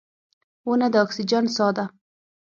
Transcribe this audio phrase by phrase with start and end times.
[0.67, 1.85] •ونه د اکسیجن ساه ده.